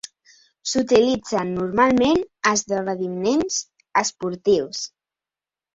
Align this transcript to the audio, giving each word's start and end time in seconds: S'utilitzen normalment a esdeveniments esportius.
S'utilitzen 0.69 1.51
normalment 1.59 2.25
a 2.31 2.55
esdeveniments 2.61 3.61
esportius. 4.05 4.87